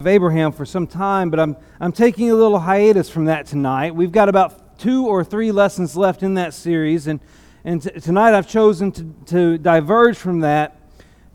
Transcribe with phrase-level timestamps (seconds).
[0.00, 3.92] of Abraham for some time, but I'm, I'm taking a little hiatus from that tonight.
[3.96, 7.18] We've got about two or three lessons left in that series, and,
[7.64, 10.80] and t- tonight I've chosen to, to diverge from that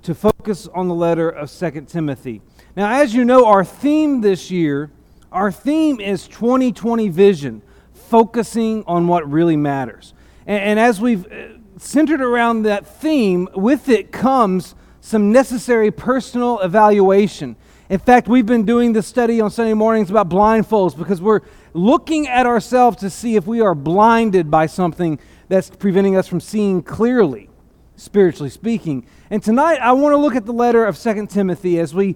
[0.04, 2.42] to focus on the letter of Second Timothy.
[2.74, 4.90] Now, as you know, our theme this year,
[5.34, 7.62] our theme is 2020 vision,
[7.94, 10.14] focusing on what really matters.
[10.48, 16.62] And, and as we've uh, centered around that theme, with it comes some necessary personal
[16.62, 17.58] evaluation.
[17.94, 21.42] In fact, we've been doing this study on Sunday mornings about blindfolds because we're
[21.74, 26.40] looking at ourselves to see if we are blinded by something that's preventing us from
[26.40, 27.52] seeing clearly,
[27.96, 29.06] spiritually speaking.
[29.30, 32.16] And tonight, I want to look at the letter of Second Timothy as we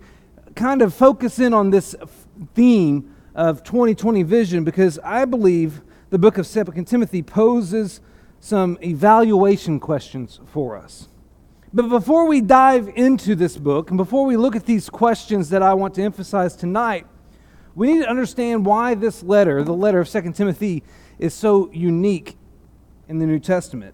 [0.55, 1.95] kind of focus in on this
[2.55, 8.01] theme of 2020 vision because I believe the book of Second Timothy poses
[8.39, 11.07] some evaluation questions for us.
[11.73, 15.61] But before we dive into this book, and before we look at these questions that
[15.61, 17.05] I want to emphasize tonight,
[17.75, 20.83] we need to understand why this letter, the letter of 2 Timothy,
[21.19, 22.37] is so unique
[23.07, 23.93] in the New Testament.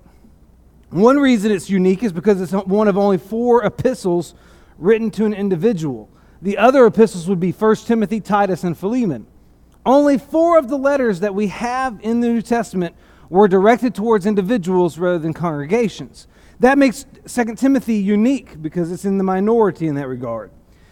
[0.90, 4.36] One reason it's unique is because it's one of only four epistles
[4.78, 6.10] written to an individual.
[6.42, 9.26] The other epistles would be 1 Timothy, Titus, and Philemon.
[9.86, 12.96] Only four of the letters that we have in the New Testament
[13.30, 16.28] were directed towards individuals rather than congregations.
[16.60, 20.52] That makes 2 Timothy unique because it's in the minority in that regard.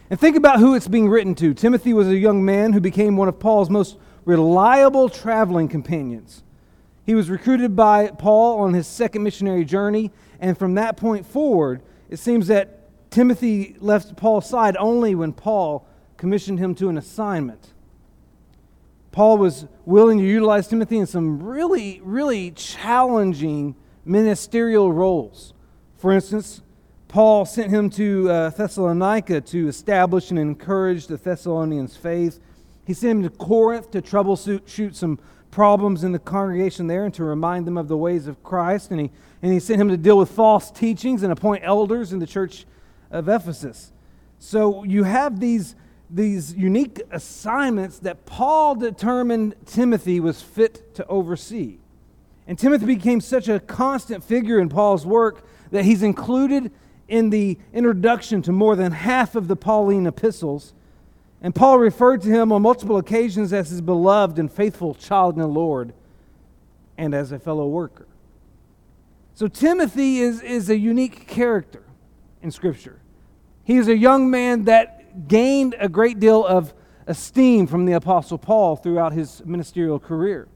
[0.10, 1.54] And think about who it's being written to.
[1.54, 6.44] Timothy was a young man who became one of Paul's most reliable traveling companions.
[7.06, 11.82] He was recruited by Paul on his second missionary journey, and from that point forward,
[12.10, 15.88] it seems that Timothy left Paul's side only when Paul
[16.18, 17.74] commissioned him to an assignment.
[19.12, 25.54] Paul was willing to utilize Timothy in some really, really challenging ministerial roles.
[25.98, 26.62] For instance,
[27.08, 32.40] Paul sent him to uh, Thessalonica to establish and encourage the Thessalonians' faith.
[32.86, 35.20] He sent him to Corinth to troubleshoot some
[35.52, 38.92] problems in the congregation there and to remind them of the ways of Christ.
[38.92, 39.12] And he,
[39.42, 42.66] and he sent him to deal with false teachings and appoint elders in the church
[43.12, 43.92] of Ephesus.
[44.40, 45.76] So you have these,
[46.10, 51.78] these unique assignments that Paul determined Timothy was fit to oversee.
[52.48, 56.72] And Timothy became such a constant figure in Paul's work that he's included
[57.08, 60.74] in the introduction to more than half of the Pauline epistles.
[61.42, 65.42] And Paul referred to him on multiple occasions as his beloved and faithful child in
[65.42, 65.94] the Lord
[66.98, 68.08] and as a fellow worker.
[69.34, 71.84] So Timothy is, is a unique character
[72.42, 73.00] in Scripture.
[73.64, 76.74] He is a young man that gained a great deal of
[77.08, 80.48] esteem from the Apostle Paul throughout his ministerial career.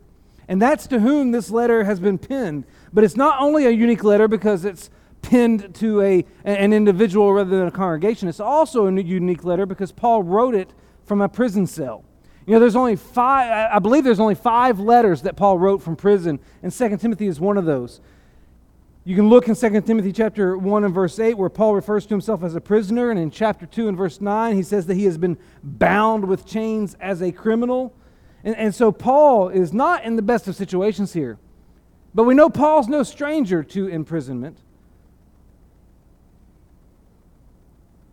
[0.47, 2.65] And that's to whom this letter has been penned.
[2.93, 4.89] But it's not only a unique letter because it's
[5.21, 9.91] penned to a, an individual rather than a congregation, it's also a unique letter because
[9.91, 10.71] Paul wrote it
[11.03, 12.03] from a prison cell.
[12.45, 15.95] You know, there's only five, I believe there's only five letters that Paul wrote from
[15.95, 18.01] prison, and 2 Timothy is one of those.
[19.03, 22.13] You can look in 2 Timothy chapter 1 and verse 8 where Paul refers to
[22.13, 25.05] himself as a prisoner, and in chapter 2 and verse 9 he says that he
[25.05, 27.95] has been bound with chains as a criminal.
[28.45, 31.37] And, and so Paul is not in the best of situations here.
[32.13, 34.59] But we know Paul's no stranger to imprisonment.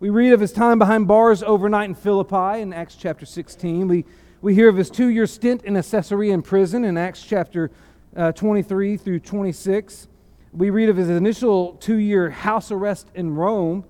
[0.00, 3.86] We read of his time behind bars overnight in Philippi in Acts chapter 16.
[3.86, 4.04] We,
[4.40, 7.70] we hear of his two year stint in a Caesarea prison in Acts chapter
[8.16, 10.08] uh, 23 through 26.
[10.52, 13.84] We read of his initial two year house arrest in Rome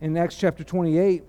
[0.00, 1.24] in Acts chapter 28.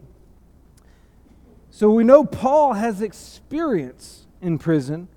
[1.71, 5.07] So we know Paul has experience in prison,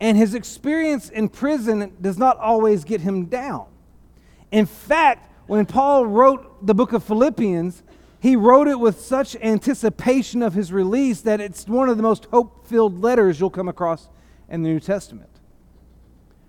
[0.00, 3.66] and his experience in prison does not always get him down.
[4.50, 7.82] In fact, when Paul wrote the book of Philippians,
[8.20, 12.26] he wrote it with such anticipation of his release that it's one of the most
[12.26, 14.08] hope filled letters you'll come across
[14.48, 15.30] in the New Testament.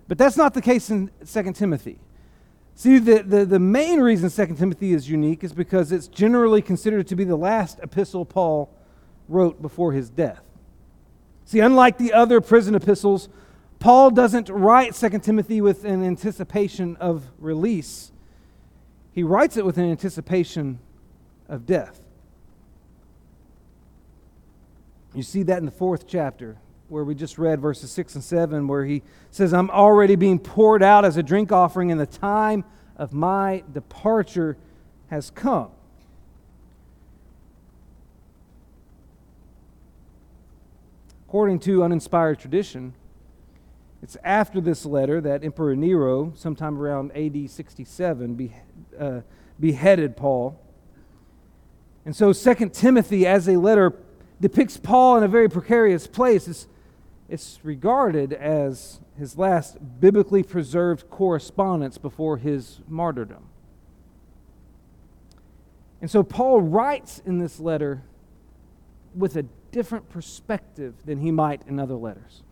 [0.08, 1.98] But that's not the case in 2 Timothy.
[2.74, 7.06] See, the, the, the main reason 2 Timothy is unique is because it's generally considered
[7.08, 8.74] to be the last epistle Paul
[9.28, 10.42] wrote before his death.
[11.44, 13.28] See, unlike the other prison epistles,
[13.78, 18.12] Paul doesn't write 2 Timothy with an anticipation of release.
[19.12, 20.78] He writes it with an anticipation
[21.48, 22.00] of death.
[25.14, 26.56] You see that in the fourth chapter,
[26.88, 30.82] where we just read verses 6 and 7, where he says, I'm already being poured
[30.82, 32.64] out as a drink offering, and the time
[32.96, 34.56] of my departure
[35.08, 35.70] has come.
[41.32, 42.92] According to uninspired tradition,
[44.02, 48.52] it's after this letter that Emperor Nero, sometime around AD 67, be,
[49.00, 49.22] uh,
[49.58, 50.60] beheaded Paul.
[52.04, 53.94] And so 2 Timothy, as a letter,
[54.42, 56.46] depicts Paul in a very precarious place.
[56.46, 56.66] It's,
[57.30, 63.44] it's regarded as his last biblically preserved correspondence before his martyrdom.
[66.02, 68.02] And so Paul writes in this letter
[69.14, 72.42] with a different perspective than he might in other letters.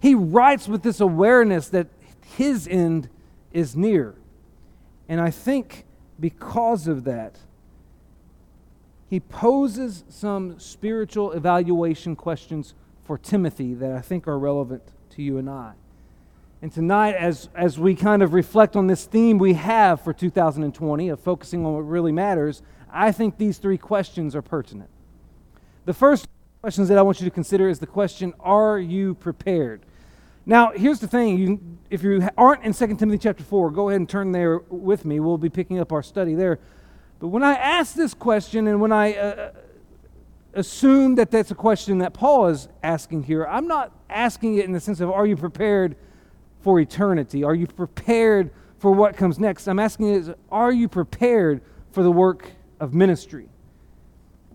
[0.00, 1.88] He writes with this awareness that
[2.36, 3.08] his end
[3.52, 4.14] is near.
[5.08, 5.84] And I think
[6.20, 7.36] because of that,
[9.08, 15.36] he poses some spiritual evaluation questions for Timothy that I think are relevant to you
[15.38, 15.72] and I.
[16.62, 21.08] And tonight, as, as we kind of reflect on this theme we have for 2020
[21.08, 24.90] of focusing on what really matters, I think these three questions are pertinent.
[25.86, 26.28] The first
[26.60, 29.80] questions that I want you to consider is the question Are you prepared?
[30.44, 31.38] Now, here's the thing.
[31.38, 35.04] You, if you aren't in 2 Timothy chapter 4, go ahead and turn there with
[35.04, 35.20] me.
[35.20, 36.58] We'll be picking up our study there.
[37.18, 39.52] But when I ask this question and when I uh,
[40.52, 44.72] assume that that's a question that Paul is asking here, I'm not asking it in
[44.72, 45.96] the sense of Are you prepared
[46.60, 47.42] for eternity?
[47.42, 49.66] Are you prepared for what comes next?
[49.66, 53.48] I'm asking it, Are you prepared for the work of ministry.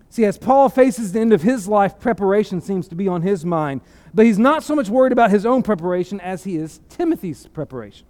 [0.08, 3.44] See, as Paul faces the end of his life, preparation seems to be on his
[3.44, 3.80] mind.
[4.14, 8.06] But he's not so much worried about his own preparation as he is Timothy's preparation.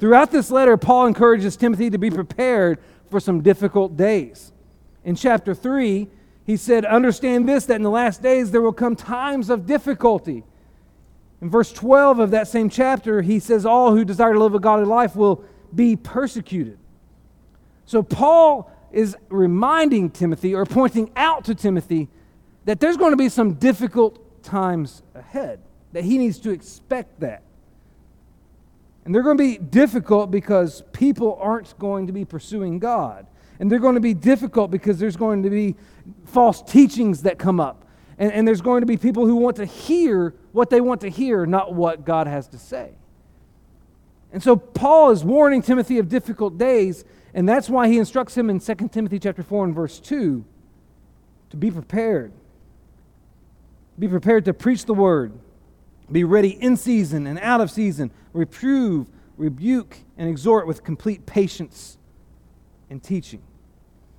[0.00, 2.78] Throughout this letter, Paul encourages Timothy to be prepared
[3.10, 4.52] for some difficult days.
[5.04, 6.08] In chapter 3,
[6.44, 10.44] he said, Understand this, that in the last days there will come times of difficulty.
[11.40, 14.60] In verse 12 of that same chapter, he says, All who desire to live a
[14.60, 15.44] godly life will
[15.74, 16.78] be persecuted.
[17.86, 22.08] So, Paul is reminding Timothy or pointing out to Timothy
[22.64, 25.60] that there's going to be some difficult times ahead,
[25.92, 27.42] that he needs to expect that.
[29.04, 33.26] And they're going to be difficult because people aren't going to be pursuing God.
[33.58, 35.76] And they're going to be difficult because there's going to be
[36.24, 37.86] false teachings that come up.
[38.18, 41.10] And, and there's going to be people who want to hear what they want to
[41.10, 42.92] hear, not what God has to say.
[44.32, 48.48] And so Paul is warning Timothy of difficult days, and that's why he instructs him
[48.48, 50.44] in 2 Timothy chapter 4 and verse 2
[51.50, 52.32] to be prepared.
[53.98, 55.32] Be prepared to preach the word.
[56.10, 58.10] Be ready in season and out of season.
[58.32, 61.98] Reprove, rebuke, and exhort with complete patience
[62.88, 63.42] and teaching.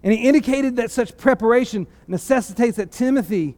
[0.04, 3.56] And he indicated that such preparation necessitates that Timothy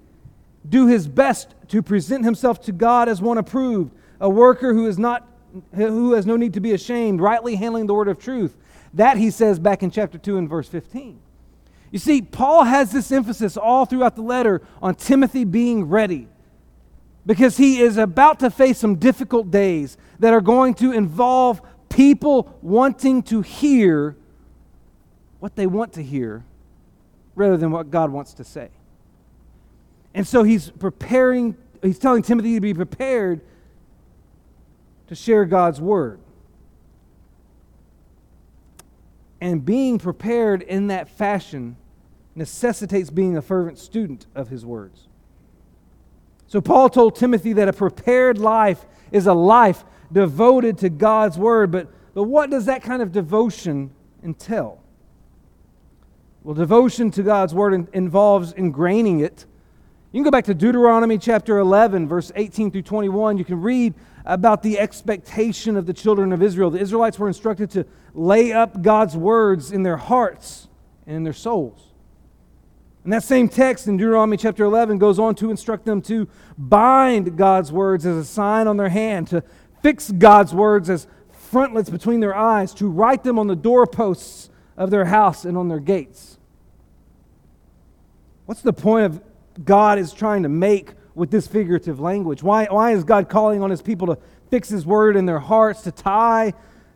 [0.67, 4.97] do his best to present himself to God as one approved, a worker who is
[4.97, 5.27] not
[5.73, 8.55] who has no need to be ashamed, rightly handling the word of truth.
[8.97, 11.19] That he says back in chapter 2 and verse 15.
[11.91, 16.27] You see, Paul has this emphasis all throughout the letter on Timothy being ready
[17.23, 22.57] because he is about to face some difficult days that are going to involve people
[22.63, 24.17] wanting to hear
[25.39, 26.43] what they want to hear
[27.35, 28.69] rather than what God wants to say.
[30.15, 33.41] And so he's preparing, he's telling Timothy to be prepared
[35.05, 36.19] to share God's word.
[39.39, 41.77] And being prepared in that fashion
[42.35, 45.07] necessitates being a fervent student of his words.
[46.47, 51.71] So, Paul told Timothy that a prepared life is a life devoted to God's word.
[51.71, 53.91] But, but what does that kind of devotion
[54.23, 54.81] entail?
[56.43, 59.45] Well, devotion to God's word in, involves ingraining it.
[60.13, 63.37] You can go back to Deuteronomy chapter 11, verse 18 through 21.
[63.37, 63.93] You can read
[64.27, 66.69] about the expectation of the children of Israel.
[66.69, 70.67] The Israelites were instructed to lay up God's words in their hearts
[71.07, 71.81] and in their souls.
[73.05, 77.37] And that same text in Deuteronomy chapter 11 goes on to instruct them to bind
[77.37, 79.41] God's words as a sign on their hand, to
[79.81, 84.91] fix God's words as frontlets between their eyes, to write them on the doorposts of
[84.91, 86.37] their house and on their gates.
[88.45, 89.21] What's the point of
[89.63, 92.43] God is trying to make with this figurative language?
[92.43, 94.17] Why, why is God calling on his people to
[94.49, 96.53] fix his word in their hearts, to tie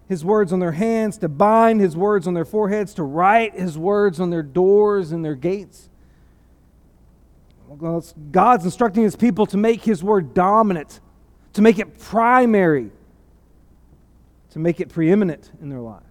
[0.08, 3.78] his words on their hands, to bind his words on their foreheads, to write his
[3.78, 5.90] words on their doors and their gates?
[7.68, 11.00] Well, God's instructing his people to make his word dominant,
[11.54, 12.92] to make it primary,
[14.51, 16.06] to make it preeminent in their lives.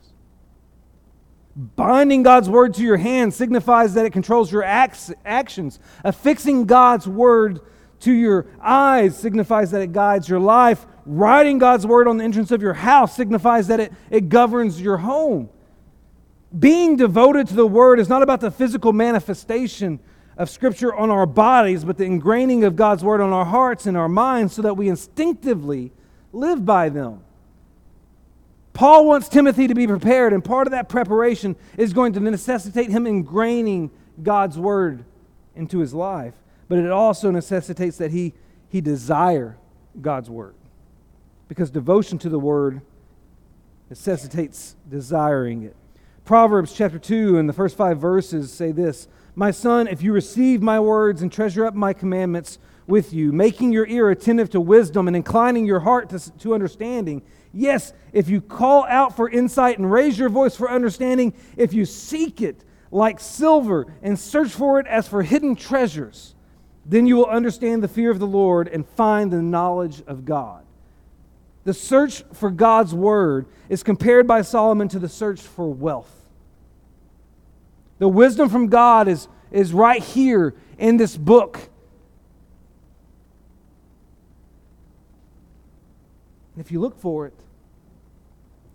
[1.55, 5.79] Binding God's word to your hand signifies that it controls your acts, actions.
[6.03, 7.61] Affixing God's word
[8.01, 10.87] to your eyes signifies that it guides your life.
[11.07, 14.99] Writing God's word on the entrance of your house signifies that it, it governs your
[14.99, 15.49] home.
[16.59, 20.01] Being devoted to the word is not about the physical manifestation
[20.37, 23.97] of Scripture on our bodies, but the ingraining of God's word on our hearts and
[23.97, 25.93] our minds so that we instinctively
[26.33, 27.23] live by them.
[28.73, 32.89] Paul wants Timothy to be prepared, and part of that preparation is going to necessitate
[32.89, 33.91] him ingraining
[34.23, 35.05] God's word
[35.55, 36.35] into his life.
[36.71, 38.33] But it also necessitates that he,
[38.69, 39.59] he desire
[40.01, 40.55] God's word.
[41.49, 42.81] Because devotion to the word
[43.89, 45.75] necessitates desiring it.
[46.25, 50.63] Proverbs chapter 2 and the first five verses say this My son, if you receive
[50.63, 55.09] my words and treasure up my commandments with you, making your ear attentive to wisdom
[55.09, 57.21] and inclining your heart to, to understanding,
[57.53, 61.85] yes, if you call out for insight and raise your voice for understanding, if you
[61.85, 66.37] seek it like silver and search for it as for hidden treasures,
[66.91, 70.65] then you will understand the fear of the Lord and find the knowledge of God.
[71.63, 76.11] The search for God's word is compared by Solomon to the search for wealth.
[78.01, 81.61] The wisdom from God is, is right here in this book.
[86.59, 87.35] If you look for it,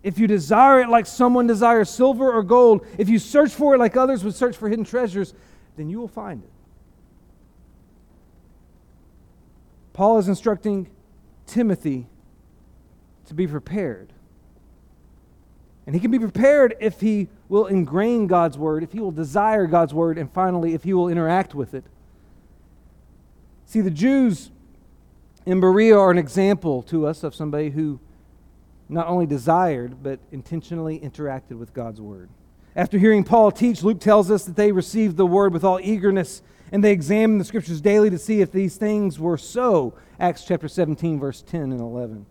[0.02, 3.78] if you desire it like someone desires silver or gold, if you search for it
[3.78, 5.34] like others would search for hidden treasures,
[5.76, 6.50] then you will find it.
[9.96, 10.90] Paul is instructing
[11.46, 12.06] Timothy
[13.28, 14.12] to be prepared.
[15.86, 19.66] And he can be prepared if he will ingrain God's word, if he will desire
[19.66, 21.84] God's word, and finally, if he will interact with it.
[23.64, 24.50] See, the Jews
[25.46, 27.98] in Berea are an example to us of somebody who
[28.90, 32.28] not only desired, but intentionally interacted with God's word.
[32.76, 36.42] After hearing Paul teach, Luke tells us that they received the word with all eagerness
[36.70, 39.94] and they examined the scriptures daily to see if these things were so.
[40.20, 42.26] Acts chapter 17, verse 10 and 11.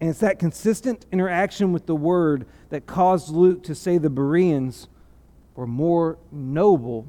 [0.00, 4.88] And it's that consistent interaction with the word that caused Luke to say the Bereans
[5.54, 7.06] were more noble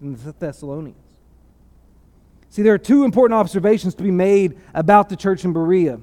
[0.00, 0.96] than the Thessalonians.
[2.50, 6.00] See, there are two important observations to be made about the church in Berea.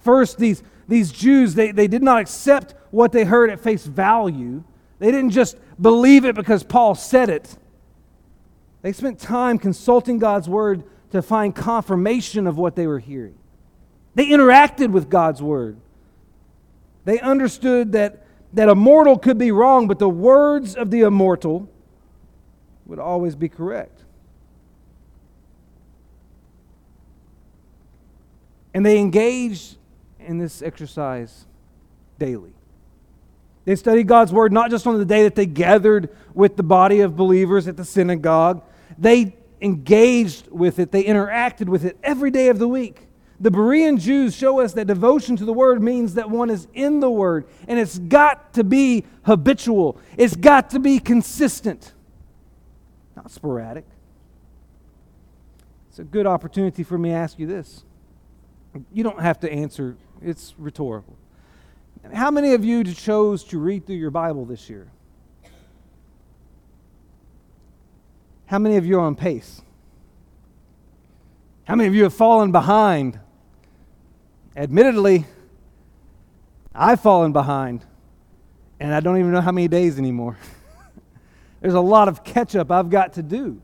[0.00, 4.64] First, these, these Jews, they, they did not accept what they heard at face value.
[4.98, 7.56] They didn't just believe it because Paul said it.
[8.82, 13.36] They spent time consulting God's word to find confirmation of what they were hearing.
[14.14, 15.76] They interacted with God's word.
[17.04, 21.68] They understood that, that a mortal could be wrong, but the words of the immortal
[22.86, 24.04] would always be correct.
[28.72, 29.76] And they engaged
[30.30, 31.44] in this exercise
[32.20, 32.52] daily.
[33.64, 37.00] They studied God's word not just on the day that they gathered with the body
[37.00, 38.62] of believers at the synagogue,
[38.96, 43.08] they engaged with it, they interacted with it every day of the week.
[43.40, 47.00] The Berean Jews show us that devotion to the word means that one is in
[47.00, 51.92] the word, and it's got to be habitual, it's got to be consistent,
[53.16, 53.84] not sporadic.
[55.88, 57.82] It's a good opportunity for me to ask you this.
[58.92, 61.16] You don't have to answer, it's rhetorical.
[62.12, 64.88] How many of you chose to read through your Bible this year?
[68.46, 69.62] How many of you are on pace?
[71.64, 73.20] How many of you have fallen behind?
[74.56, 75.24] Admittedly,
[76.74, 77.84] I've fallen behind,
[78.80, 80.36] and I don't even know how many days anymore.
[81.60, 83.60] There's a lot of catch up I've got to do.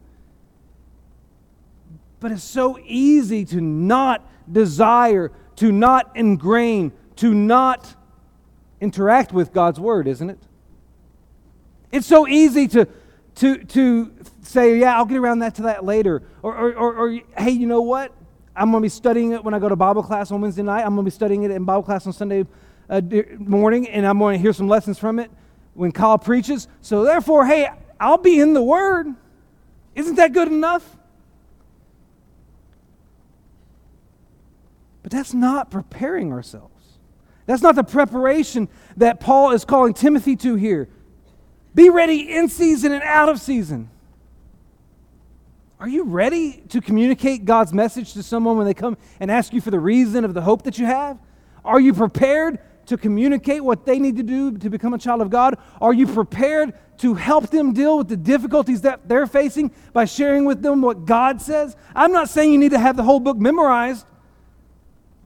[2.20, 7.94] But it's so easy to not desire, to not ingrain, to not
[8.80, 10.38] interact with God's Word, isn't it?
[11.92, 12.86] It's so easy to,
[13.36, 16.22] to, to say, yeah, I'll get around that to that later.
[16.42, 18.12] Or, or, or, or hey, you know what?
[18.54, 20.80] I'm going to be studying it when I go to Bible class on Wednesday night.
[20.80, 22.46] I'm going to be studying it in Bible class on Sunday
[22.88, 23.00] uh,
[23.38, 25.30] morning, and I'm going to hear some lessons from it
[25.74, 26.68] when Kyle preaches.
[26.80, 27.68] So, therefore, hey,
[28.00, 29.14] I'll be in the Word.
[29.94, 30.95] Isn't that good enough?
[35.06, 36.98] But that's not preparing ourselves.
[37.46, 40.88] That's not the preparation that Paul is calling Timothy to here.
[41.76, 43.88] Be ready in season and out of season.
[45.78, 49.60] Are you ready to communicate God's message to someone when they come and ask you
[49.60, 51.20] for the reason of the hope that you have?
[51.64, 55.30] Are you prepared to communicate what they need to do to become a child of
[55.30, 55.56] God?
[55.80, 60.46] Are you prepared to help them deal with the difficulties that they're facing by sharing
[60.46, 61.76] with them what God says?
[61.94, 64.04] I'm not saying you need to have the whole book memorized,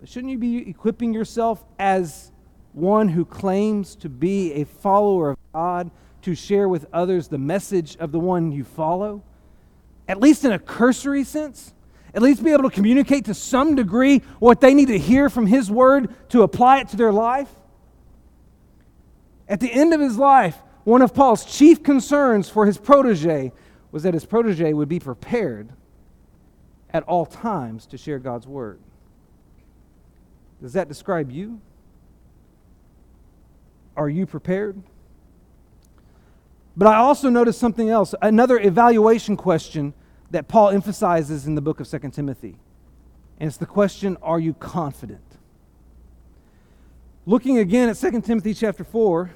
[0.05, 2.33] shouldn't you be equipping yourself as
[2.73, 5.91] one who claims to be a follower of God
[6.23, 9.23] to share with others the message of the one you follow?
[10.11, 11.73] at least in a cursory sense,
[12.13, 15.47] at least be able to communicate to some degree what they need to hear from
[15.47, 17.49] His Word to apply it to their life?
[19.49, 23.53] At the end of his life, one of Paul's chief concerns for his protege
[23.93, 25.69] was that his protege would be prepared
[26.93, 28.81] at all times to share God's Word.
[30.61, 31.61] Does that describe you?
[33.97, 34.83] Are you prepared?
[36.77, 39.95] But I also noticed something else, another evaluation question
[40.31, 42.57] that Paul emphasizes in the book of 2 Timothy.
[43.39, 45.25] And it's the question Are you confident?
[47.27, 49.31] Looking again at 2 Timothy chapter 4,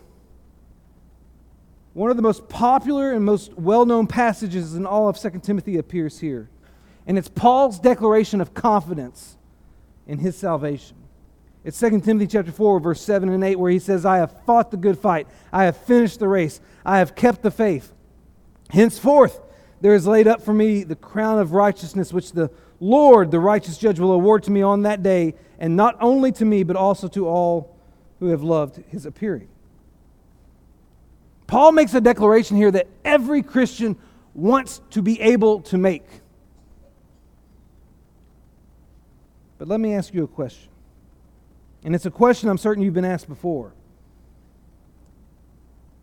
[1.92, 5.78] one of the most popular and most well known passages in all of 2 Timothy
[5.78, 6.48] appears here.
[7.06, 9.36] And it's Paul's declaration of confidence
[10.06, 10.96] in his salvation.
[11.64, 14.70] It's 2 Timothy chapter 4, verse 7 and 8, where he says, I have fought
[14.70, 17.90] the good fight, I have finished the race, I have kept the faith.
[18.68, 19.40] Henceforth,
[19.80, 23.78] there is laid up for me the crown of righteousness, which the Lord, the righteous
[23.78, 27.08] judge, will award to me on that day, and not only to me, but also
[27.08, 27.74] to all
[28.18, 29.48] who have loved his appearing.
[31.46, 33.96] Paul makes a declaration here that every Christian
[34.34, 36.06] wants to be able to make.
[39.56, 40.68] But let me ask you a question.
[41.84, 43.72] And it's a question I'm certain you've been asked before.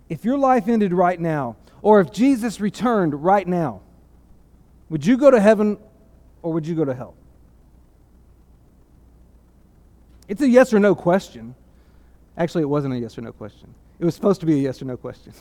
[0.10, 3.82] If your life ended right now, or if Jesus returned right now,
[4.90, 5.78] would you go to heaven
[6.44, 7.16] or would you go to hell?
[10.28, 11.56] It's a yes or no question.
[12.38, 13.74] Actually, it wasn't a yes or no question.
[14.00, 15.34] It was supposed to be a yes or no question.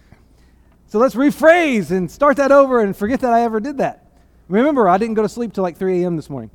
[0.86, 4.06] so let's rephrase and start that over and forget that I ever did that.
[4.48, 6.16] Remember, I didn't go to sleep till like 3 a.m.
[6.16, 6.50] this morning.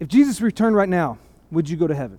[0.00, 1.18] If Jesus returned right now,
[1.54, 2.18] would you go to heaven?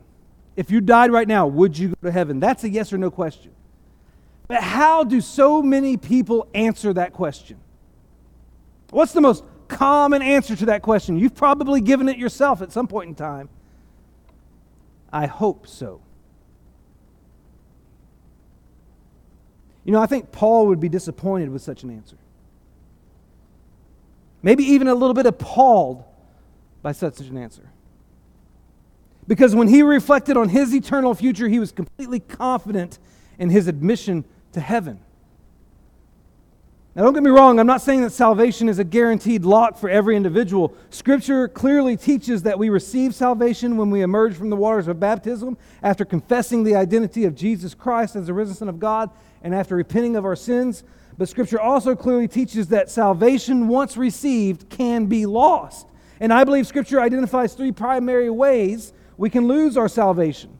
[0.56, 2.40] If you died right now, would you go to heaven?
[2.40, 3.52] That's a yes or no question.
[4.48, 7.58] But how do so many people answer that question?
[8.92, 11.18] What's the most common answer to that question?
[11.18, 13.50] You've probably given it yourself at some point in time.
[15.12, 16.02] I hope so.
[19.84, 22.18] You know, I think Paul would be disappointed with such an answer.
[24.42, 26.04] Maybe even a little bit appalled
[26.82, 27.70] by such an answer.
[29.28, 33.00] Because when he reflected on his eternal future, he was completely confident
[33.40, 35.00] in his admission to heaven.
[36.96, 39.90] Now, don't get me wrong, I'm not saying that salvation is a guaranteed lock for
[39.90, 40.74] every individual.
[40.92, 45.58] Scripture clearly teaches that we receive salvation when we emerge from the waters of baptism
[45.84, 49.10] after confessing the identity of Jesus Christ as the risen Son of God
[49.42, 50.86] and after repenting of our sins.
[51.18, 55.88] But Scripture also clearly teaches that salvation, once received, can be lost.
[56.22, 60.58] And I believe Scripture identifies three primary ways we can lose our salvation.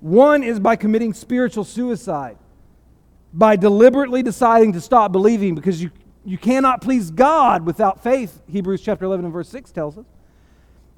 [0.00, 2.36] One is by committing spiritual suicide,
[3.32, 5.90] by deliberately deciding to stop believing because you,
[6.24, 10.06] you cannot please God without faith, Hebrews chapter 11 and verse 6 tells us.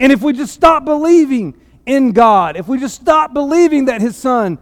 [0.00, 1.54] And if we just stop believing
[1.86, 4.58] in God, if we just stop believing that His Son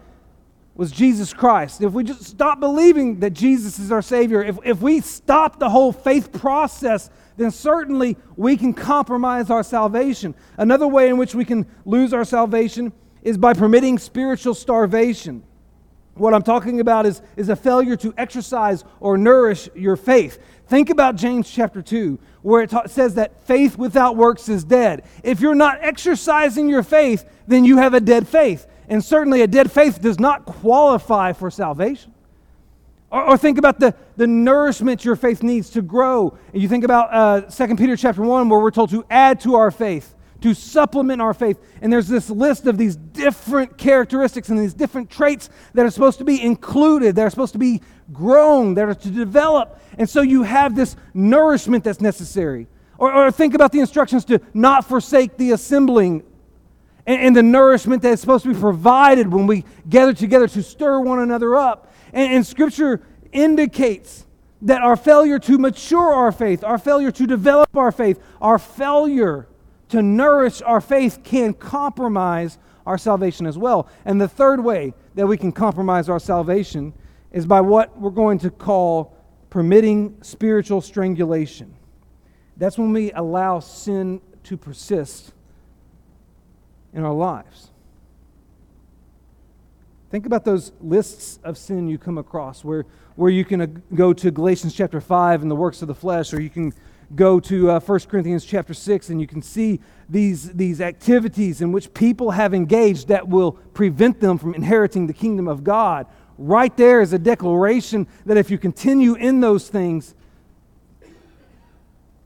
[0.74, 4.80] was Jesus Christ, if we just stop believing that Jesus is our Savior, if, if
[4.80, 10.34] we stop the whole faith process then certainly we can compromise our salvation.
[10.56, 15.42] Another way in which we can lose our salvation is by permitting spiritual starvation.
[16.14, 20.38] What I'm talking about is, is a failure to exercise or nourish your faith.
[20.66, 25.04] Think about James chapter 2, where it ta- says that faith without works is dead.
[25.22, 28.66] If you're not exercising your faith, then you have a dead faith.
[28.92, 32.12] And certainly a dead faith does not qualify for salvation.
[33.10, 36.36] Or, or, think about the, the nourishment your faith needs to grow.
[36.52, 39.54] And you think about uh, 2 Peter chapter 1, where we're told to add to
[39.54, 41.58] our faith, to supplement our faith.
[41.80, 46.18] And there's this list of these different characteristics and these different traits that are supposed
[46.18, 47.80] to be included, that are supposed to be
[48.12, 49.80] grown, that are to develop.
[49.96, 52.66] And so you have this nourishment that's necessary.
[52.98, 56.24] Or, or think about the instructions to not forsake the assembling
[57.06, 60.62] and, and the nourishment that is supposed to be provided when we gather together to
[60.62, 61.92] stir one another up.
[62.12, 63.00] And, and Scripture
[63.32, 64.26] indicates
[64.62, 69.48] that our failure to mature our faith, our failure to develop our faith, our failure
[69.88, 73.88] to nourish our faith can compromise our salvation as well.
[74.04, 76.94] And the third way that we can compromise our salvation
[77.32, 79.16] is by what we're going to call
[79.50, 81.74] permitting spiritual strangulation.
[82.56, 85.32] That's when we allow sin to persist
[86.92, 87.70] in our lives.
[90.10, 92.84] Think about those lists of sin you come across where,
[93.16, 96.34] where you can uh, go to Galatians chapter 5 and the works of the flesh,
[96.34, 96.74] or you can
[97.14, 101.72] go to uh, 1 Corinthians chapter 6 and you can see these, these activities in
[101.72, 106.06] which people have engaged that will prevent them from inheriting the kingdom of God.
[106.38, 110.14] Right there is a declaration that if you continue in those things,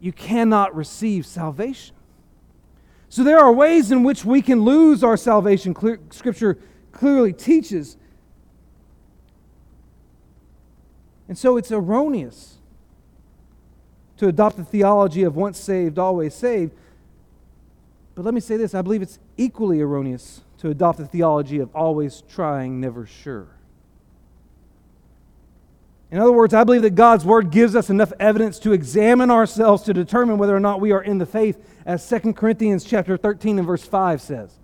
[0.01, 1.96] you cannot receive salvation.
[3.17, 5.73] So there are ways in which we can lose our salvation.
[5.73, 6.59] Clear, scripture
[6.93, 7.97] clearly teaches.
[11.27, 12.59] And so it's erroneous
[14.19, 16.75] to adopt the theology of once saved, always saved.
[18.15, 21.75] But let me say this I believe it's equally erroneous to adopt the theology of
[21.75, 23.56] always trying, never sure.
[26.11, 29.83] In other words, I believe that God's word gives us enough evidence to examine ourselves
[29.85, 33.59] to determine whether or not we are in the faith, as 2 Corinthians chapter 13
[33.59, 34.57] and verse 5 says.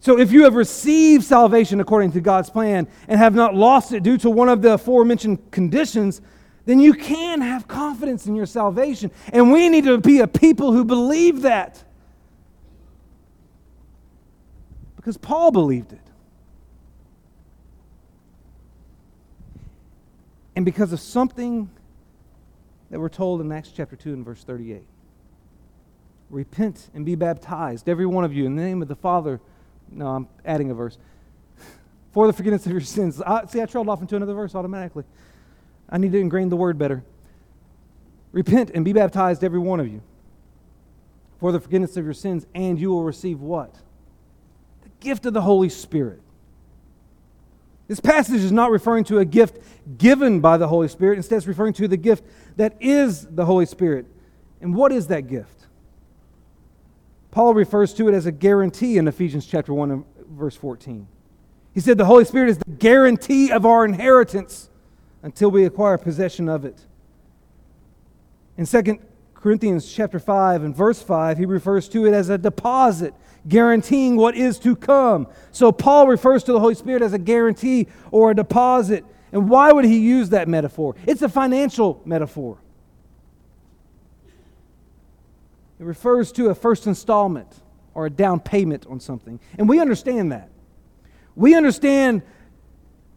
[0.00, 4.02] So if you have received salvation according to God's plan and have not lost it
[4.02, 6.20] due to one of the aforementioned conditions,
[6.64, 9.12] then you can have confidence in your salvation.
[9.32, 11.84] And we need to be a people who believe that.
[14.96, 16.00] Because Paul believed it.
[20.54, 21.70] And because of something
[22.92, 24.82] that we're told in Acts chapter 2 and verse 38.
[26.28, 29.40] Repent and be baptized, every one of you, in the name of the Father.
[29.90, 30.98] No, I'm adding a verse.
[32.12, 33.20] For the forgiveness of your sins.
[33.22, 35.04] I, see, I trailed off into another verse automatically.
[35.88, 37.02] I need to ingrain the word better.
[38.30, 40.02] Repent and be baptized, every one of you,
[41.40, 43.74] for the forgiveness of your sins, and you will receive what?
[44.82, 46.20] The gift of the Holy Spirit.
[47.92, 49.58] This passage is not referring to a gift
[49.98, 51.18] given by the Holy Spirit.
[51.18, 52.24] Instead, it's referring to the gift
[52.56, 54.06] that is the Holy Spirit.
[54.62, 55.66] And what is that gift?
[57.32, 61.06] Paul refers to it as a guarantee in Ephesians chapter 1 verse 14.
[61.74, 64.70] He said the Holy Spirit is the guarantee of our inheritance
[65.22, 66.86] until we acquire possession of it.
[68.56, 69.00] In 2
[69.42, 73.12] Corinthians chapter 5 and verse 5, he refers to it as a deposit
[73.48, 75.26] guaranteeing what is to come.
[75.50, 79.04] So Paul refers to the Holy Spirit as a guarantee or a deposit.
[79.32, 80.94] And why would he use that metaphor?
[81.08, 82.58] It's a financial metaphor.
[85.80, 87.48] It refers to a first installment
[87.94, 89.40] or a down payment on something.
[89.58, 90.50] And we understand that.
[91.34, 92.22] We understand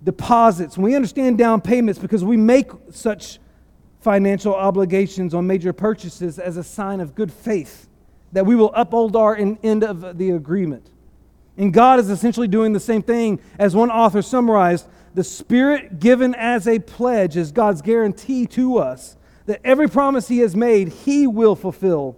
[0.04, 3.40] deposits, we understand down payments because we make such
[4.06, 7.90] financial obligations on major purchases as a sign of good faith
[8.34, 10.92] that we will uphold our end of the agreement.
[11.58, 16.36] And God is essentially doing the same thing as one author summarized the Spirit given
[16.36, 21.26] as a pledge is God's guarantee to us that every promise He has made, He
[21.26, 22.16] will fulfill,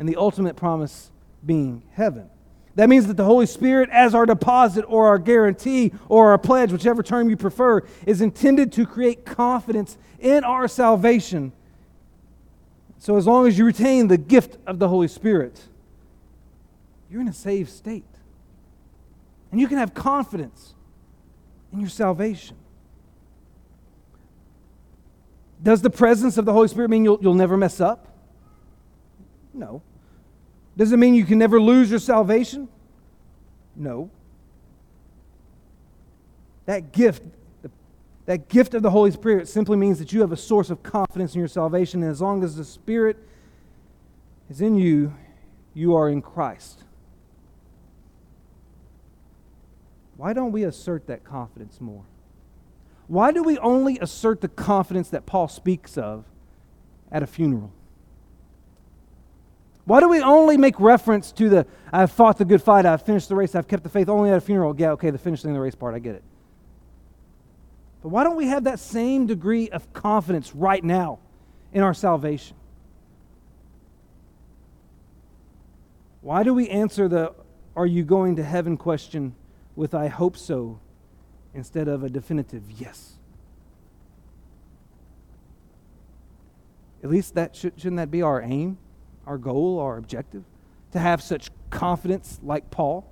[0.00, 1.12] and the ultimate promise
[1.46, 2.28] being heaven.
[2.76, 6.72] That means that the Holy Spirit, as our deposit or our guarantee or our pledge,
[6.72, 11.52] whichever term you prefer, is intended to create confidence in our salvation
[13.00, 15.58] so, as long as you retain the gift of the Holy Spirit,
[17.10, 18.04] you're in a saved state.
[19.50, 20.74] And you can have confidence
[21.72, 22.56] in your salvation.
[25.62, 28.06] Does the presence of the Holy Spirit mean you'll, you'll never mess up?
[29.54, 29.80] No.
[30.76, 32.68] Does it mean you can never lose your salvation?
[33.76, 34.10] No.
[36.66, 37.22] That gift
[38.26, 41.34] that gift of the Holy Spirit simply means that you have a source of confidence
[41.34, 42.00] in your salvation.
[42.02, 43.16] And as long as the Spirit
[44.48, 45.12] is in you,
[45.74, 46.84] you are in Christ.
[50.16, 52.04] Why don't we assert that confidence more?
[53.08, 56.24] Why do we only assert the confidence that Paul speaks of
[57.10, 57.72] at a funeral?
[59.90, 63.28] Why do we only make reference to the I've fought the good fight, I've finished
[63.28, 64.72] the race, I've kept the faith only at a funeral?
[64.78, 66.22] Yeah, okay, the finishing the race part, I get it.
[68.00, 71.18] But why don't we have that same degree of confidence right now
[71.72, 72.56] in our salvation?
[76.20, 77.34] Why do we answer the
[77.74, 79.34] are you going to heaven question
[79.74, 80.78] with I hope so
[81.52, 83.14] instead of a definitive yes?
[87.02, 88.78] At least that should, shouldn't that be our aim,
[89.26, 90.44] our goal, our objective?
[90.92, 93.10] To have such confidence like Paul?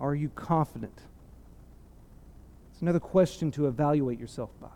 [0.00, 1.00] Are you confident?
[2.72, 4.68] It's another question to evaluate yourself by.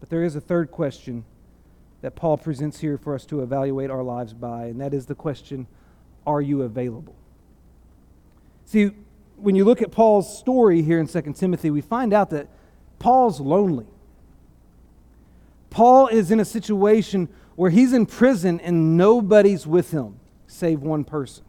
[0.00, 1.24] But there is a third question
[2.00, 5.14] that Paul presents here for us to evaluate our lives by, and that is the
[5.14, 5.66] question
[6.26, 7.16] Are you available?
[8.64, 8.92] See,
[9.36, 12.48] when you look at Paul's story here in 2 Timothy, we find out that
[12.98, 13.86] Paul's lonely.
[15.70, 21.04] Paul is in a situation where he's in prison and nobody's with him save one
[21.04, 21.44] person.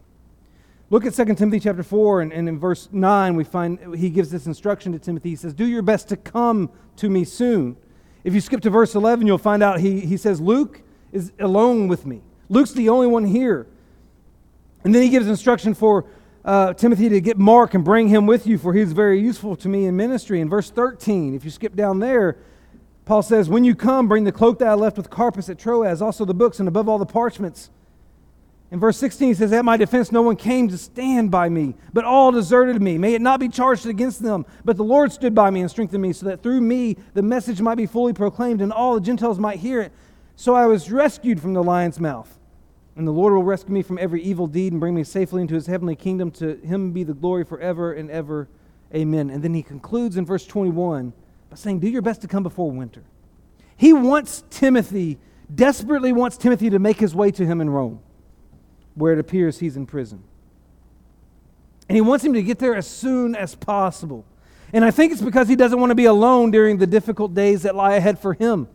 [0.91, 4.32] Look at 2 Timothy chapter 4, and, and in verse 9, we find he gives
[4.32, 5.29] this instruction to Timothy.
[5.29, 7.77] He says, Do your best to come to me soon.
[8.23, 11.88] If you skip to verse 11, you'll find out he, he says, Luke is alone
[11.88, 12.21] with me.
[12.49, 13.67] Luke's the only one here.
[14.84, 16.05] And then he gives instruction for
[16.43, 19.69] uh, Timothy to get Mark and bring him with you, for he's very useful to
[19.69, 20.41] me in ministry.
[20.41, 22.38] In verse 13, if you skip down there,
[23.09, 25.99] Paul says, When you come, bring the cloak that I left with Carpus at Troas,
[25.99, 27.71] also the books, and above all the parchments
[28.69, 31.73] in verse 16, he says, At my defense, no one came to stand by me,
[31.91, 32.99] but all deserted me.
[32.99, 36.03] May it not be charged against them, but the Lord stood by me and strengthened
[36.03, 39.39] me, so that through me the message might be fully proclaimed and all the Gentiles
[39.39, 39.91] might hear it.
[40.35, 42.37] So I was rescued from the lion's mouth.
[42.95, 45.55] And the Lord will rescue me from every evil deed and bring me safely into
[45.55, 46.29] his heavenly kingdom.
[46.33, 48.49] To him be the glory forever and ever.
[48.93, 49.31] Amen.
[49.31, 51.11] And then he concludes in verse 21
[51.49, 53.03] by saying, Do your best to come before winter.
[53.75, 55.17] He wants Timothy,
[55.53, 58.01] desperately wants Timothy to make his way to him in Rome,
[58.95, 60.23] where it appears he's in prison.
[61.88, 64.25] And he wants him to get there as soon as possible.
[64.73, 67.63] And I think it's because he doesn't want to be alone during the difficult days
[67.63, 68.67] that lie ahead for him.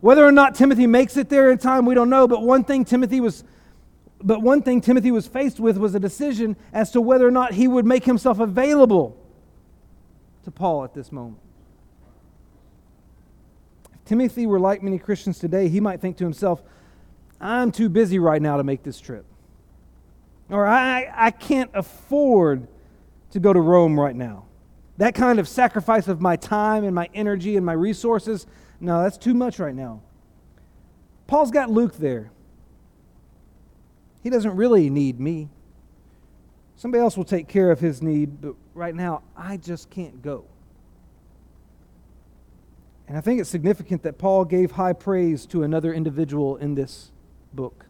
[0.00, 2.84] Whether or not Timothy makes it there in time, we don't know, but one thing
[2.84, 3.44] Timothy was
[4.24, 7.54] but one thing Timothy was faced with was a decision as to whether or not
[7.54, 9.16] he would make himself available
[10.44, 11.38] to Paul at this moment.
[14.04, 16.62] Timothy were like many Christians today, he might think to himself,
[17.40, 19.24] I'm too busy right now to make this trip.
[20.48, 22.68] Or I, I can't afford
[23.30, 24.44] to go to Rome right now.
[24.98, 28.46] That kind of sacrifice of my time and my energy and my resources,
[28.80, 30.02] no, that's too much right now.
[31.26, 32.30] Paul's got Luke there.
[34.22, 35.48] He doesn't really need me.
[36.76, 40.44] Somebody else will take care of his need, but right now, I just can't go.
[43.12, 47.10] And I think it's significant that Paul gave high praise to another individual in this
[47.52, 47.84] book.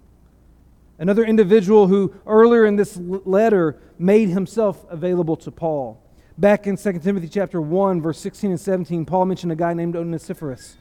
[0.99, 6.03] Another individual who earlier in this letter made himself available to Paul.
[6.39, 9.95] Back in 2 Timothy chapter 1, verse 16 and 17, Paul mentioned a guy named
[9.95, 10.77] Onesiphorus.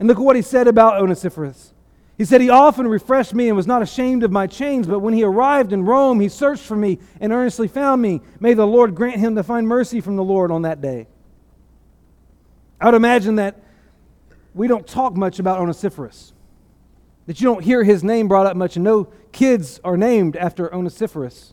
[0.00, 1.72] And look at what he said about Onesiphorus.
[2.18, 5.14] He said, He often refreshed me and was not ashamed of my chains, but when
[5.14, 8.20] he arrived in Rome, he searched for me and earnestly found me.
[8.40, 11.06] May the Lord grant him to find mercy from the Lord on that day.
[12.80, 13.62] I would imagine that
[14.56, 16.32] we don't talk much about Onesiphorus,
[17.26, 20.74] that you don't hear his name brought up much, and no kids are named after
[20.74, 21.52] Onesiphorus.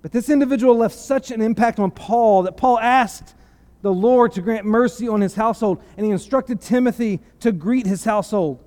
[0.00, 3.34] But this individual left such an impact on Paul that Paul asked
[3.82, 8.04] the Lord to grant mercy on his household, and he instructed Timothy to greet his
[8.04, 8.64] household.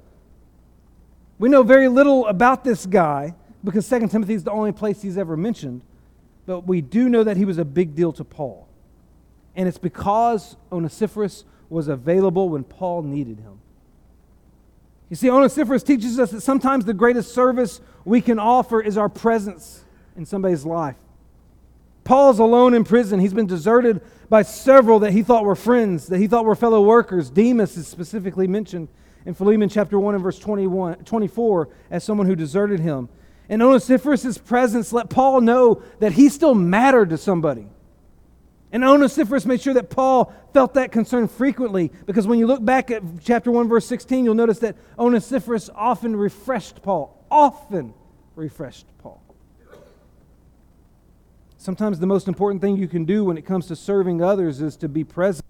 [1.40, 5.18] We know very little about this guy because 2 Timothy is the only place he's
[5.18, 5.82] ever mentioned,
[6.46, 8.65] but we do know that he was a big deal to Paul.
[9.56, 13.60] And it's because Onesiphorus was available when Paul needed him.
[15.10, 19.10] You see, Onesiphorus teaches us that sometimes the greatest service we can offer is our
[19.10, 19.86] presence
[20.18, 20.96] in somebody's life.
[22.04, 23.20] Paul's alone in prison.
[23.20, 26.82] He's been deserted by several that he thought were friends, that he thought were fellow
[26.82, 27.30] workers.
[27.30, 28.88] Demas is specifically mentioned
[29.26, 33.10] in Philemon chapter 1 and verse 21, 24 as someone who deserted him.
[33.50, 37.68] And Onesiphorus' presence let Paul know that he still mattered to somebody.
[38.76, 42.92] And Onesiphorus made sure that Paul felt that concern frequently because when you look back
[42.92, 47.26] at chapter 1, verse 16, you'll notice that Onesiphorus often refreshed Paul.
[47.32, 47.94] Often
[48.36, 49.24] refreshed Paul.
[51.58, 54.76] Sometimes the most important thing you can do when it comes to serving others is
[54.76, 55.46] to be present.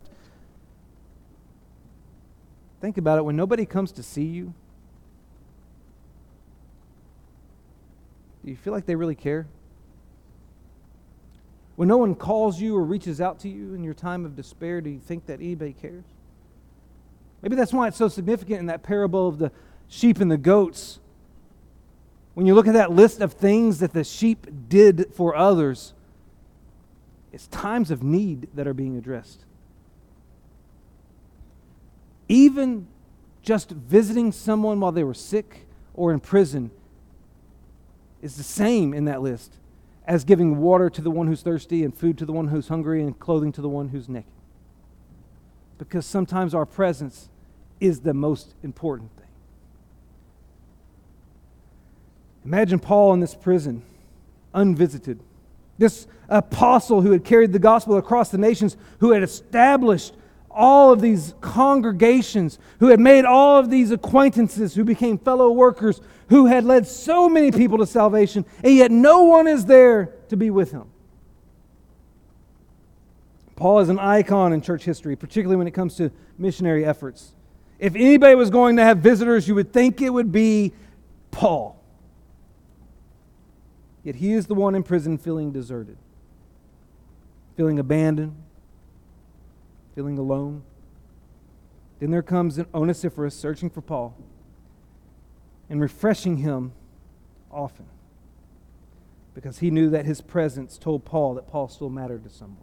[2.79, 4.53] Think about it when nobody comes to see you,
[8.43, 9.47] do you feel like they really care?
[11.75, 14.79] When no one calls you or reaches out to you in your time of despair,
[14.81, 16.05] do you think that eBay cares?
[17.41, 19.51] Maybe that's why it's so significant in that parable of the
[19.87, 20.99] sheep and the goats.
[22.33, 25.93] When you look at that list of things that the sheep did for others,
[27.31, 29.45] it's times of need that are being addressed.
[32.27, 32.87] Even
[33.41, 36.71] just visiting someone while they were sick or in prison
[38.21, 39.57] is the same in that list
[40.07, 43.01] as giving water to the one who's thirsty and food to the one who's hungry
[43.01, 44.31] and clothing to the one who's naked.
[45.77, 47.29] Because sometimes our presence
[47.79, 49.25] is the most important thing.
[52.45, 53.83] Imagine Paul in this prison,
[54.53, 55.19] unvisited
[55.77, 60.13] this apostle who had carried the gospel across the nations, who had established
[60.55, 66.01] all of these congregations, who had made all of these acquaintances, who became fellow workers,
[66.29, 70.37] who had led so many people to salvation, and yet no one is there to
[70.37, 70.85] be with him.
[73.55, 77.33] Paul is an icon in church history, particularly when it comes to missionary efforts.
[77.79, 80.73] If anybody was going to have visitors, you would think it would be
[81.31, 81.81] Paul.
[84.03, 85.97] Yet he is the one in prison feeling deserted,
[87.57, 88.35] feeling abandoned,
[89.95, 90.61] feeling alone.
[91.99, 94.15] Then there comes an Onesiphorus searching for Paul
[95.69, 96.73] and refreshing him
[97.49, 97.85] often
[99.33, 102.57] because he knew that his presence told Paul that Paul still mattered to someone.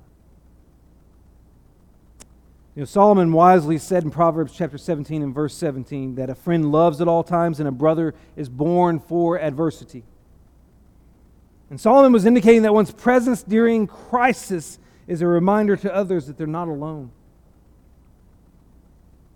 [2.75, 6.73] You know, Solomon wisely said in Proverbs chapter 17 and verse 17 that a friend
[6.73, 10.05] loves at all times and a brother is born for adversity.
[11.68, 16.38] And Solomon was indicating that one's presence during crisis is a reminder to others that
[16.38, 17.11] they're not alone.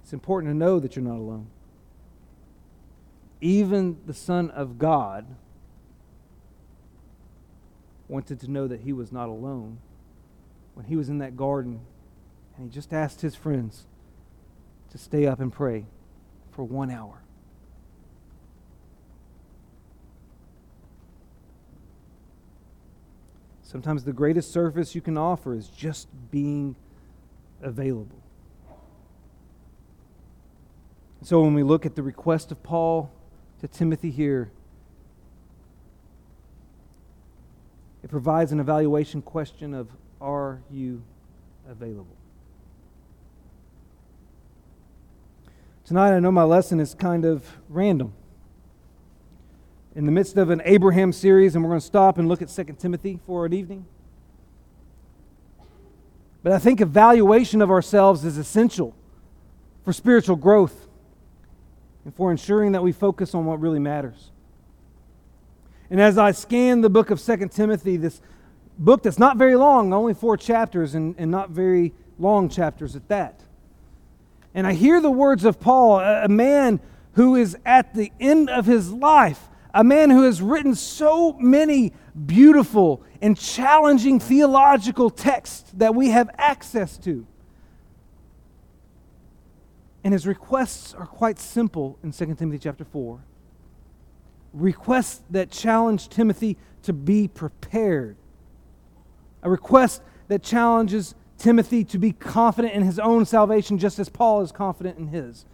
[0.07, 1.49] It's important to know that you're not alone.
[3.41, 5.27] even the Son of God
[8.07, 9.79] wanted to know that he was not alone
[10.75, 11.81] when he was in that garden
[12.57, 13.87] and he just asked his friends
[14.91, 15.87] to stay up and pray
[16.53, 17.25] for one hour.
[23.61, 26.77] Sometimes the greatest service you can offer is just being
[27.61, 28.23] available.
[31.23, 33.11] So when we look at the request of Paul
[33.61, 34.51] to Timothy here,
[38.03, 39.89] it provides an evaluation question of
[40.21, 41.03] are you
[41.69, 42.17] available?
[45.85, 48.13] Tonight, I know my lesson is kind of random.
[49.95, 52.49] In the midst of an Abraham series, and we're going to stop and look at
[52.49, 53.87] 2 Timothy for an evening.
[56.43, 58.95] But I think evaluation of ourselves is essential
[59.85, 60.86] for spiritual growth
[62.07, 64.31] and for ensuring that we focus on what really matters.
[65.91, 68.23] And as I scan the book of 2 Timothy, this
[68.79, 73.09] book that's not very long, only four chapters, and, and not very long chapters at
[73.09, 73.41] that.
[74.55, 76.79] And I hear the words of Paul, a, a man
[77.15, 81.93] who is at the end of his life, a man who has written so many
[82.25, 87.27] beautiful and challenging theological texts that we have access to.
[90.07, 93.19] And his requests are quite simple in 2 Timothy chapter 4
[94.53, 98.17] request that challenge Timothy to be prepared.
[99.43, 104.43] A request that challenges Timothy to be confident in his own salvation, just as Paul
[104.43, 105.45] is confident in his.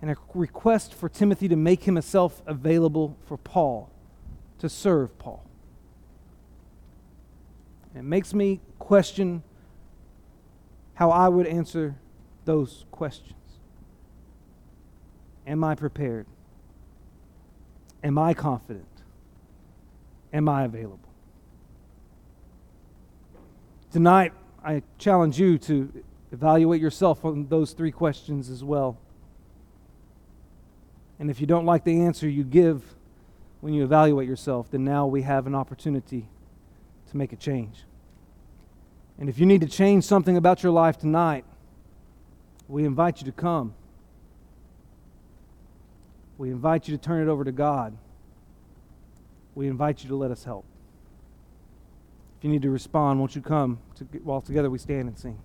[0.00, 3.90] And a request for Timothy to make himself available for Paul,
[4.58, 5.44] to serve Paul.
[7.94, 9.42] It makes me question
[10.94, 11.96] how I would answer
[12.44, 13.34] those questions.
[15.46, 16.26] Am I prepared?
[18.04, 18.86] Am I confident?
[20.32, 20.98] Am I available?
[23.92, 24.32] Tonight,
[24.64, 28.96] I challenge you to evaluate yourself on those three questions as well.
[31.18, 32.82] And if you don't like the answer you give
[33.60, 36.26] when you evaluate yourself, then now we have an opportunity
[37.10, 37.84] to make a change.
[39.18, 41.44] And if you need to change something about your life tonight,
[42.68, 43.74] we invite you to come.
[46.38, 47.96] We invite you to turn it over to God.
[49.54, 50.64] We invite you to let us help.
[52.38, 55.38] If you need to respond, won't you come to, while together we stand and sing?